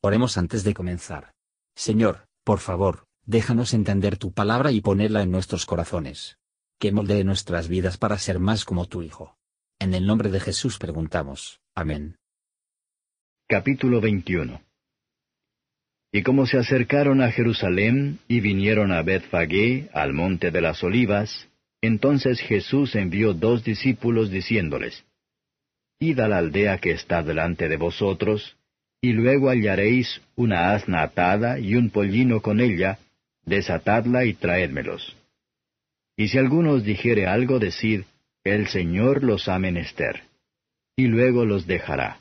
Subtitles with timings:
[0.00, 1.32] Oremos antes de comenzar.
[1.74, 6.38] Señor, por favor, déjanos entender tu palabra y ponerla en nuestros corazones.
[6.78, 9.36] Que moldee nuestras vidas para ser más como tu Hijo.
[9.80, 11.60] En el nombre de Jesús preguntamos.
[11.74, 12.16] Amén.
[13.48, 14.60] Capítulo 21
[16.12, 21.48] Y como se acercaron a Jerusalén y vinieron a Bethfagé, al monte de las olivas,
[21.80, 25.04] entonces Jesús envió dos discípulos diciéndoles,
[26.00, 28.57] Id a la aldea que está delante de vosotros,
[29.00, 32.98] y luego hallaréis una asna atada y un pollino con ella,
[33.44, 35.16] desatadla y traédmelos.
[36.16, 38.02] Y si alguno os dijere algo, decid,
[38.44, 40.22] el Señor los ha menester,
[40.96, 42.20] y luego los dejará.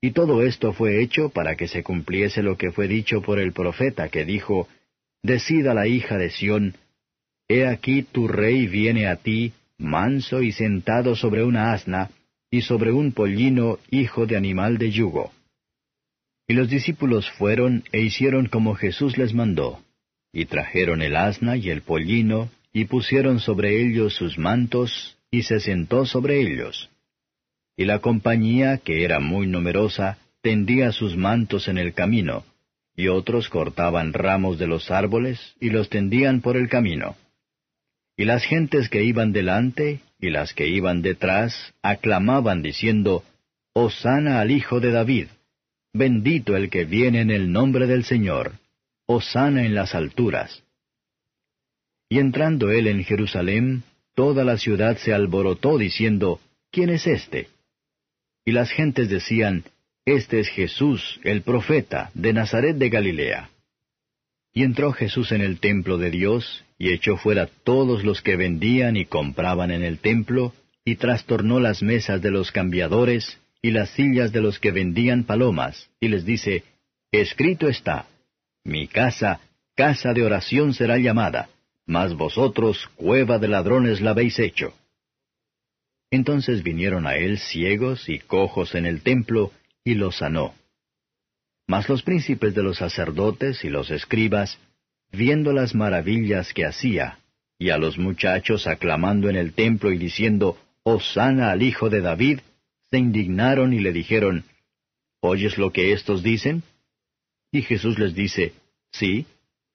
[0.00, 3.52] Y todo esto fue hecho para que se cumpliese lo que fue dicho por el
[3.52, 4.68] profeta, que dijo,
[5.22, 6.74] Decid a la hija de Sión,
[7.48, 12.10] He aquí tu rey viene a ti, manso y sentado sobre una asna,
[12.50, 15.32] y sobre un pollino hijo de animal de yugo.
[16.48, 19.82] Y los discípulos fueron e hicieron como Jesús les mandó,
[20.32, 25.60] y trajeron el asna y el pollino, y pusieron sobre ellos sus mantos, y se
[25.60, 26.88] sentó sobre ellos.
[27.76, 32.44] Y la compañía, que era muy numerosa, tendía sus mantos en el camino,
[32.96, 37.14] y otros cortaban ramos de los árboles, y los tendían por el camino.
[38.16, 43.22] Y las gentes que iban delante, y las que iban detrás, aclamaban diciendo,
[43.74, 45.26] Hosana al Hijo de David.
[45.92, 48.52] Bendito el que viene en el nombre del Señor.
[49.06, 50.62] Hosana en las alturas.
[52.10, 57.48] Y entrando él en Jerusalén, toda la ciudad se alborotó diciendo, ¿quién es éste?
[58.44, 59.64] Y las gentes decían,
[60.04, 63.50] Este es Jesús, el profeta, de Nazaret de Galilea.
[64.54, 68.96] Y entró Jesús en el templo de Dios, y echó fuera todos los que vendían
[68.96, 74.32] y compraban en el templo, y trastornó las mesas de los cambiadores, y las sillas
[74.32, 76.64] de los que vendían palomas, y les dice,
[77.10, 78.06] Escrito está,
[78.64, 79.40] Mi casa,
[79.74, 81.48] casa de oración será llamada,
[81.86, 84.74] mas vosotros cueva de ladrones la habéis hecho.
[86.10, 89.52] Entonces vinieron a él ciegos y cojos en el templo,
[89.84, 90.54] y los sanó.
[91.66, 94.58] Mas los príncipes de los sacerdotes y los escribas,
[95.12, 97.18] viendo las maravillas que hacía,
[97.58, 102.40] y a los muchachos aclamando en el templo y diciendo, Hosana al Hijo de David,
[102.90, 104.44] se indignaron y le dijeron,
[105.20, 106.62] ¿Oyes lo que éstos dicen?
[107.50, 108.52] Y Jesús les dice,
[108.92, 109.26] Sí,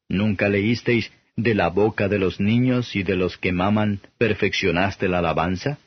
[0.07, 5.19] ¿nunca leísteis de la boca de los niños y de los que maman perfeccionaste la
[5.19, 5.79] alabanza?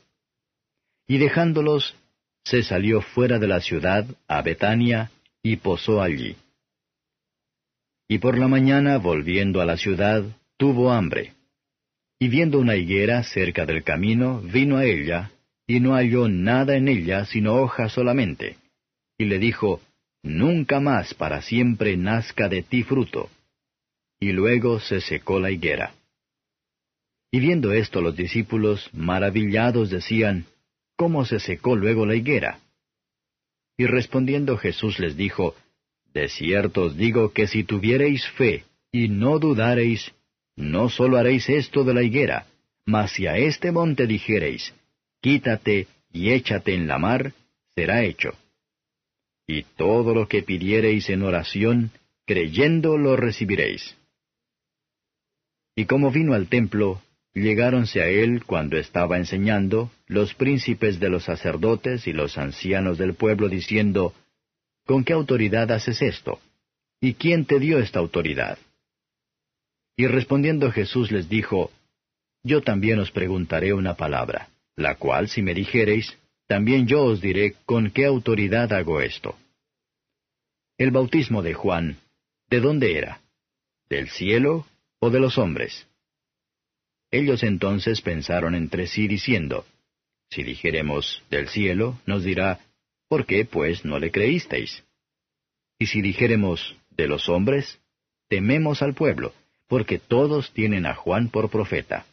[1.07, 1.95] Y dejándolos,
[2.43, 5.11] se salió fuera de la ciudad, a Betania,
[5.41, 6.35] y posó allí.
[8.07, 10.23] Y por la mañana, volviendo a la ciudad,
[10.57, 11.33] tuvo hambre.
[12.19, 15.31] Y viendo una higuera cerca del camino, vino a ella,
[15.67, 18.55] y no halló nada en ella sino hojas solamente.
[19.17, 19.81] Y le dijo,
[20.23, 23.29] Nunca más para siempre nazca de ti fruto.
[24.19, 25.93] Y luego se secó la higuera.
[27.31, 30.45] Y viendo esto los discípulos, maravillados, decían,
[30.95, 32.59] ¿Cómo se secó luego la higuera?
[33.77, 35.55] Y respondiendo Jesús les dijo,
[36.13, 40.13] De cierto os digo que si tuviereis fe, y no dudareis,
[40.55, 42.47] no sólo haréis esto de la higuera,
[42.85, 44.73] mas si a este monte dijereis,
[45.21, 47.33] quítate y échate en la mar,
[47.75, 48.31] será hecho.
[49.45, 51.91] Y todo lo que pidiereis en oración,
[52.25, 53.95] creyendo lo recibiréis.
[55.75, 57.01] Y como vino al templo,
[57.33, 63.13] llegáronse a él cuando estaba enseñando los príncipes de los sacerdotes y los ancianos del
[63.13, 64.13] pueblo diciendo,
[64.85, 66.39] ¿Con qué autoridad haces esto?
[66.99, 68.57] ¿Y quién te dio esta autoridad?
[69.95, 71.71] Y respondiendo Jesús les dijo,
[72.43, 76.17] Yo también os preguntaré una palabra la cual si me dijereis,
[76.47, 79.35] también yo os diré con qué autoridad hago esto.
[80.77, 81.97] El bautismo de Juan,
[82.49, 83.21] ¿de dónde era?
[83.89, 84.65] ¿Del cielo
[84.99, 85.87] o de los hombres?
[87.11, 89.65] Ellos entonces pensaron entre sí diciendo,
[90.29, 92.59] Si dijéremos del cielo, nos dirá,
[93.09, 94.83] ¿por qué pues no le creísteis?
[95.79, 97.79] Y si dijéremos de los hombres,
[98.29, 99.33] tememos al pueblo,
[99.67, 102.05] porque todos tienen a Juan por profeta.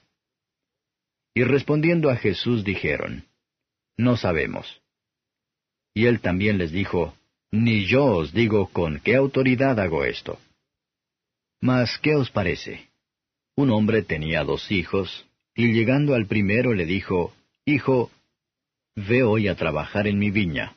[1.35, 3.25] Y respondiendo a Jesús dijeron,
[3.97, 4.81] No sabemos.
[5.93, 7.15] Y él también les dijo,
[7.51, 10.39] Ni yo os digo con qué autoridad hago esto.
[11.61, 12.89] Mas, ¿qué os parece?
[13.57, 17.35] Un hombre tenía dos hijos, y llegando al primero le dijo,
[17.65, 18.11] Hijo,
[18.95, 20.77] ve hoy a trabajar en mi viña.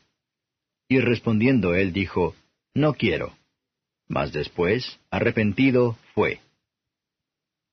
[0.87, 2.35] Y respondiendo él dijo,
[2.73, 3.35] No quiero.
[4.07, 6.39] Mas después, arrepentido, fue.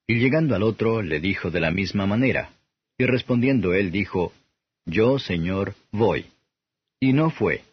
[0.05, 2.54] Y llegando al otro, le dijo de la misma manera.
[2.97, 4.33] Y respondiendo él dijo,
[4.85, 6.27] Yo, Señor, voy.
[6.99, 7.63] Y no fue.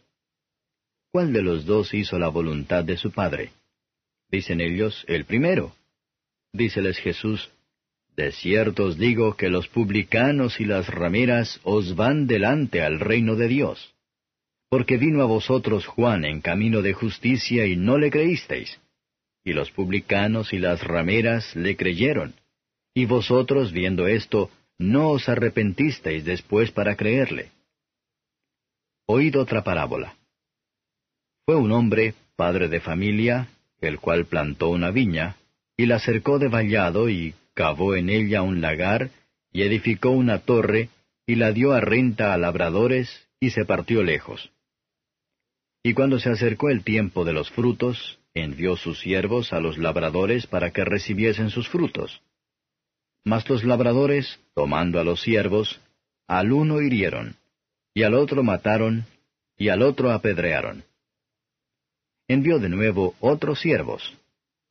[1.12, 3.50] ¿cuál de los dos hizo la voluntad de su padre?
[4.30, 5.76] Dicen ellos, el primero.
[6.52, 7.50] Díceles Jesús,
[8.16, 13.36] De cierto os digo que los publicanos y las rameras os van delante al reino
[13.36, 13.94] de Dios.
[14.70, 18.80] Porque vino a vosotros Juan en camino de justicia y no le creísteis.
[19.44, 22.34] Y los publicanos y las rameras le creyeron.
[22.94, 24.50] Y vosotros, viendo esto,
[24.82, 27.50] no os arrepentisteis después para creerle.
[29.06, 30.16] Oíd otra parábola.
[31.44, 33.48] Fue un hombre, padre de familia,
[33.80, 35.36] el cual plantó una viña,
[35.76, 39.10] y la cercó de vallado y cavó en ella un lagar,
[39.52, 40.88] y edificó una torre,
[41.26, 44.50] y la dio a renta a labradores, y se partió lejos.
[45.82, 50.46] Y cuando se acercó el tiempo de los frutos, envió sus siervos a los labradores
[50.46, 52.22] para que recibiesen sus frutos.
[53.24, 55.80] Mas los labradores, tomando a los siervos,
[56.26, 57.36] al uno hirieron,
[57.94, 59.04] y al otro mataron,
[59.56, 60.84] y al otro apedrearon.
[62.28, 64.16] Envió de nuevo otros siervos,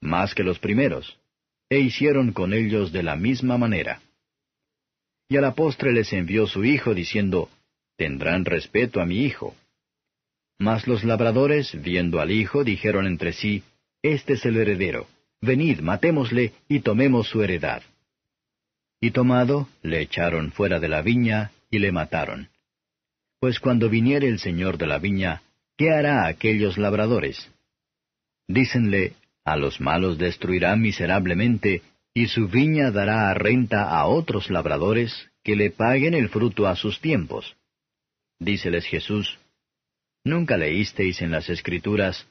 [0.01, 1.17] más que los primeros,
[1.69, 4.01] e hicieron con ellos de la misma manera.
[5.29, 7.49] Y a la postre les envió su hijo, diciendo,
[7.95, 9.55] Tendrán respeto a mi hijo.
[10.57, 13.63] Mas los labradores, viendo al hijo, dijeron entre sí,
[14.01, 15.07] Este es el heredero,
[15.39, 17.83] venid, matémosle y tomemos su heredad.
[19.01, 22.49] Y tomado, le echaron fuera de la viña y le mataron.
[23.39, 25.41] Pues cuando viniere el señor de la viña,
[25.75, 27.49] ¿qué hará aquellos labradores?
[28.47, 31.81] Dícenle, a los malos destruirá miserablemente,
[32.13, 36.75] y su viña dará a renta a otros labradores, que le paguen el fruto a
[36.75, 37.55] sus tiempos.
[38.39, 39.39] Díceles Jesús,
[40.23, 42.27] ¿Nunca leísteis en las Escrituras,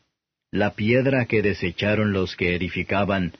[0.52, 3.32] la piedra que desecharon los que edificaban,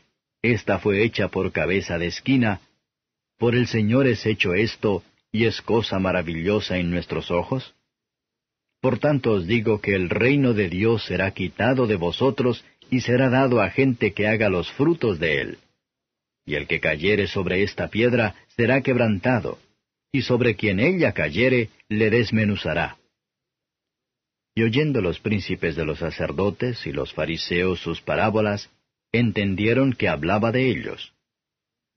[0.43, 2.61] esta fue hecha por cabeza de esquina,
[3.41, 5.03] ¿Por el Señor es hecho esto,
[5.33, 7.75] y es cosa maravillosa en nuestros ojos?
[8.83, 13.31] Por tanto os digo que el reino de Dios será quitado de vosotros, y será
[13.31, 15.59] dado a gente que haga los frutos de él.
[16.45, 19.59] Y el que cayere sobre esta piedra será quebrantado,
[20.13, 22.99] y sobre quien ella cayere le desmenuzará.
[24.55, 28.69] Y oyendo los príncipes de los sacerdotes y los fariseos sus parábolas,
[29.13, 31.15] entendieron que hablaba de ellos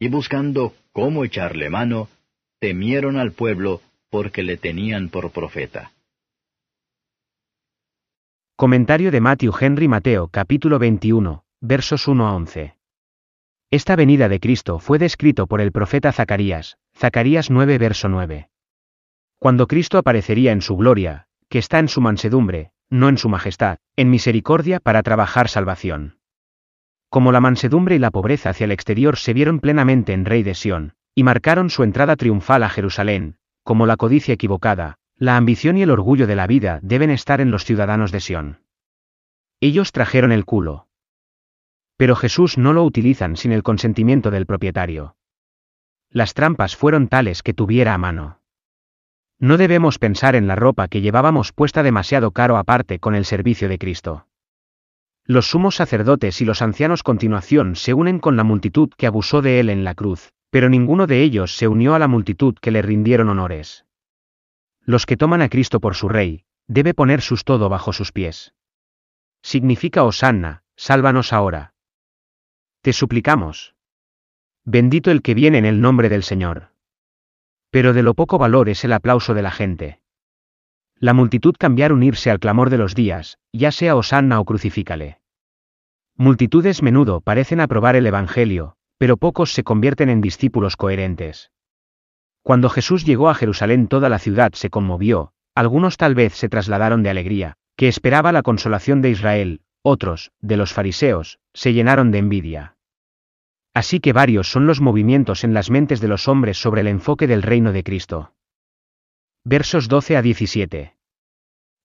[0.04, 2.10] y buscando cómo echarle mano,
[2.60, 3.80] temieron al pueblo
[4.10, 5.94] porque le tenían por profeta.
[8.58, 12.76] Comentario de Matthew Henry Mateo capítulo 21, versos 1 a 11.
[13.72, 18.50] Esta venida de Cristo fue descrito por el profeta Zacarías, Zacarías 9 verso 9.
[19.40, 23.78] Cuando Cristo aparecería en su gloria, que está en su mansedumbre, no en su majestad,
[23.96, 26.18] en misericordia para trabajar salvación.
[27.14, 30.56] Como la mansedumbre y la pobreza hacia el exterior se vieron plenamente en Rey de
[30.56, 35.84] Sión, y marcaron su entrada triunfal a Jerusalén, como la codicia equivocada, la ambición y
[35.84, 38.64] el orgullo de la vida deben estar en los ciudadanos de Sión.
[39.60, 40.88] Ellos trajeron el culo.
[41.98, 45.16] Pero Jesús no lo utilizan sin el consentimiento del propietario.
[46.10, 48.40] Las trampas fueron tales que tuviera a mano.
[49.38, 53.70] No debemos pensar en la ropa que llevábamos puesta demasiado caro aparte con el servicio
[53.70, 54.26] de Cristo.
[55.26, 59.62] Los sumos sacerdotes y los ancianos continuación se unen con la multitud que abusó de
[59.62, 62.82] él en la cruz, pero ninguno de ellos se unió a la multitud que le
[62.82, 63.86] rindieron honores.
[64.86, 68.54] Los que toman a Cristo por su Rey, debe poner sus todo bajo sus pies.
[69.42, 71.74] Significa Osanna, sálvanos ahora.
[72.82, 73.76] Te suplicamos.
[74.66, 76.72] Bendito el que viene en el nombre del Señor.
[77.70, 80.03] Pero de lo poco valor es el aplauso de la gente.
[81.04, 85.20] La multitud cambiar unirse al clamor de los días, ya sea Osanna o crucifícale.
[86.16, 91.52] Multitudes menudo parecen aprobar el Evangelio, pero pocos se convierten en discípulos coherentes.
[92.42, 97.04] Cuando Jesús llegó a Jerusalén toda la ciudad se conmovió, algunos tal vez se trasladaron
[97.04, 102.20] de alegría, que esperaba la consolación de Israel, otros, de los fariseos, se llenaron de
[102.20, 102.78] envidia.
[103.74, 107.28] Así que varios son los movimientos en las mentes de los hombres sobre el enfoque
[107.28, 108.33] del reino de Cristo.
[109.46, 110.96] Versos 12 a 17.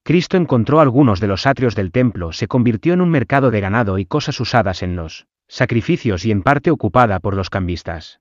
[0.04, 3.98] Cristo encontró algunos de los atrios del templo, se convirtió en un mercado de ganado
[3.98, 8.20] y cosas usadas en los sacrificios y en parte ocupada por los cambistas.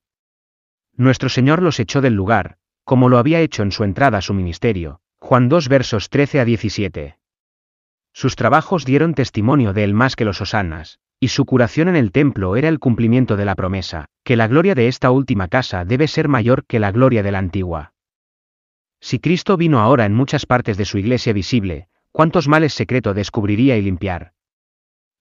[0.96, 4.34] Nuestro Señor los echó del lugar, como lo había hecho en su entrada a su
[4.34, 5.02] ministerio.
[5.20, 7.20] Juan 2 versos 13 a 17.
[8.14, 12.12] Sus trabajos dieron testimonio de él más que los osanas, y su curación en el
[12.12, 16.08] templo era el cumplimiento de la promesa, que la gloria de esta última casa debe
[16.08, 17.94] ser mayor que la gloria de la antigua.
[19.00, 23.78] Si Cristo vino ahora en muchas partes de su iglesia visible, ¿cuántos males secreto descubriría
[23.78, 24.34] y limpiar?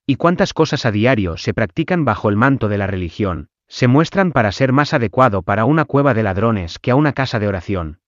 [0.07, 4.33] ¿Y cuántas cosas a diario se practican bajo el manto de la religión, se muestran
[4.33, 8.01] para ser más adecuado para una cueva de ladrones que a una casa de oración?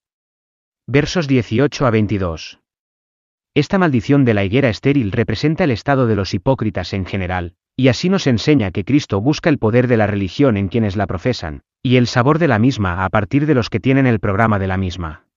[0.86, 2.60] Versos 18 a 22.
[3.54, 7.88] Esta maldición de la higuera estéril representa el estado de los hipócritas en general, y
[7.88, 11.62] así nos enseña que Cristo busca el poder de la religión en quienes la profesan,
[11.82, 14.66] y el sabor de la misma a partir de los que tienen el programa de
[14.68, 15.27] la misma.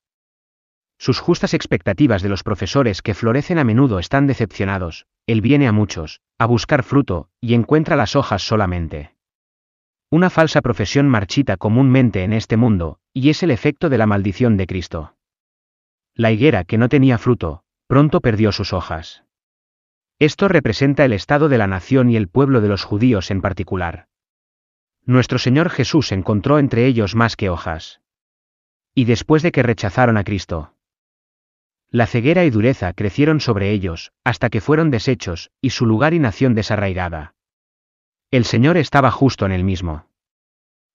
[1.01, 5.71] Sus justas expectativas de los profesores que florecen a menudo están decepcionados, él viene a
[5.71, 9.15] muchos, a buscar fruto, y encuentra las hojas solamente.
[10.11, 14.57] Una falsa profesión marchita comúnmente en este mundo, y es el efecto de la maldición
[14.57, 15.15] de Cristo.
[16.13, 19.23] La higuera que no tenía fruto, pronto perdió sus hojas.
[20.19, 24.05] Esto representa el estado de la nación y el pueblo de los judíos en particular.
[25.03, 28.01] Nuestro Señor Jesús encontró entre ellos más que hojas.
[28.93, 30.70] Y después de que rechazaron a Cristo,
[31.91, 36.19] la ceguera y dureza crecieron sobre ellos, hasta que fueron deshechos, y su lugar y
[36.19, 37.35] nación desarraigada.
[38.31, 40.07] El Señor estaba justo en el mismo.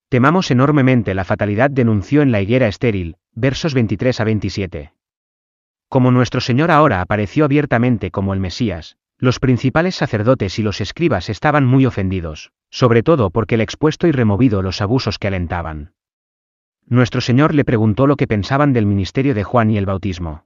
[0.08, 4.92] Temamos enormemente la fatalidad denunció en la higuera estéril, versos 23 a 27.
[5.90, 11.28] Como nuestro Señor ahora apareció abiertamente como el Mesías, los principales sacerdotes y los escribas
[11.28, 15.92] estaban muy ofendidos, sobre todo porque el expuesto y removido los abusos que alentaban.
[16.86, 20.45] Nuestro Señor le preguntó lo que pensaban del ministerio de Juan y el bautismo.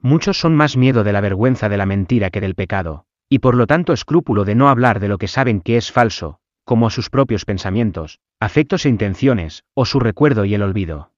[0.00, 3.56] Muchos son más miedo de la vergüenza de la mentira que del pecado, y por
[3.56, 6.90] lo tanto escrúpulo de no hablar de lo que saben que es falso, como a
[6.90, 11.12] sus propios pensamientos, afectos e intenciones, o su recuerdo y el olvido.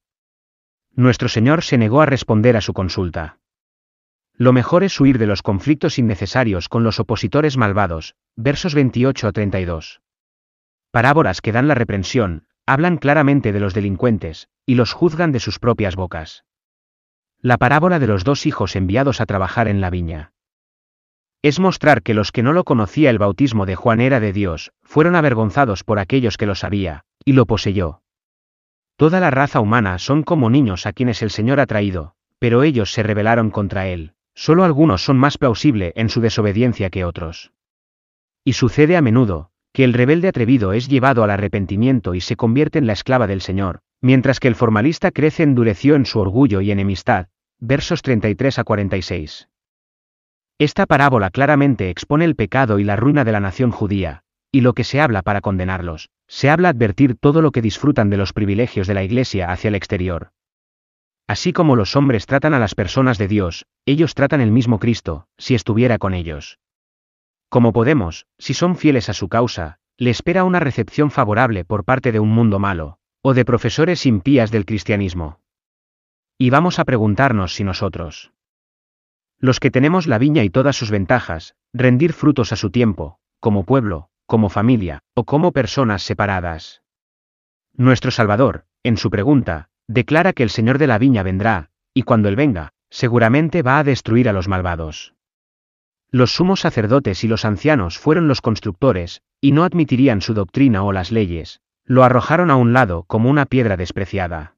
[0.94, 3.38] Nuestro Señor se negó a responder a su consulta.
[4.34, 9.32] Lo mejor es huir de los conflictos innecesarios con los opositores malvados, versos 28 a
[9.32, 10.00] 32.
[10.90, 15.58] Parábolas que dan la reprensión, hablan claramente de los delincuentes, y los juzgan de sus
[15.58, 16.44] propias bocas.
[17.42, 20.32] La parábola de los dos hijos enviados a trabajar en la viña
[21.42, 24.72] es mostrar que los que no lo conocía el bautismo de Juan era de Dios,
[24.82, 28.02] fueron avergonzados por aquellos que lo sabía, y lo poseyó.
[28.96, 32.92] Toda la raza humana son como niños a quienes el Señor ha traído, pero ellos
[32.92, 37.52] se rebelaron contra Él, solo algunos son más plausible en su desobediencia que otros.
[38.44, 42.78] Y sucede a menudo, que el rebelde atrevido es llevado al arrepentimiento y se convierte
[42.78, 46.70] en la esclava del Señor, mientras que el formalista crece endureció en su orgullo y
[46.70, 47.28] enemistad,
[47.58, 49.48] versos 33 a 46.
[50.58, 54.74] Esta parábola claramente expone el pecado y la ruina de la nación judía, y lo
[54.74, 58.86] que se habla para condenarlos, se habla advertir todo lo que disfrutan de los privilegios
[58.86, 60.32] de la Iglesia hacia el exterior.
[61.26, 65.26] Así como los hombres tratan a las personas de Dios, ellos tratan el mismo Cristo,
[65.38, 66.58] si estuviera con ellos.
[67.48, 72.12] Como podemos, si son fieles a su causa, le espera una recepción favorable por parte
[72.12, 75.40] de un mundo malo, o de profesores impías del cristianismo.
[76.38, 78.32] Y vamos a preguntarnos si nosotros,
[79.40, 83.64] los que tenemos la viña y todas sus ventajas, rendir frutos a su tiempo, como
[83.64, 86.82] pueblo, como familia, o como personas separadas.
[87.72, 92.28] Nuestro Salvador, en su pregunta, declara que el Señor de la viña vendrá, y cuando
[92.28, 95.14] Él venga, seguramente va a destruir a los malvados.
[96.10, 100.92] Los sumos sacerdotes y los ancianos fueron los constructores, y no admitirían su doctrina o
[100.92, 104.56] las leyes, lo arrojaron a un lado como una piedra despreciada.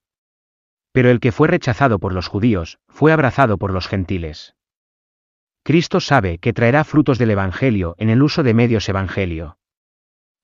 [0.92, 4.54] Pero el que fue rechazado por los judíos, fue abrazado por los gentiles.
[5.62, 9.58] Cristo sabe que traerá frutos del Evangelio en el uso de medios Evangelio.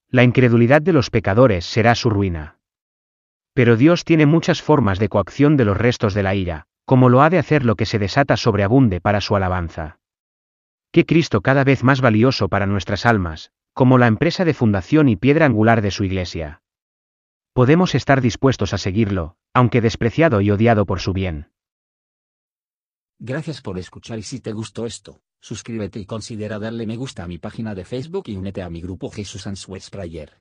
[0.08, 2.58] La incredulidad de los pecadores será su ruina.
[3.52, 7.20] Pero Dios tiene muchas formas de coacción de los restos de la ira, como lo
[7.20, 9.98] ha de hacer lo que se desata sobreabunde para su alabanza.
[10.92, 15.16] Que Cristo cada vez más valioso para nuestras almas, como la empresa de fundación y
[15.16, 16.62] piedra angular de su iglesia.
[17.58, 21.50] Podemos estar dispuestos a seguirlo, aunque despreciado y odiado por su bien.
[23.18, 27.26] Gracias por escuchar y si te gustó esto, suscríbete y considera darle me gusta a
[27.26, 30.40] mi página de Facebook y únete a mi grupo Jesús Answers Prayer.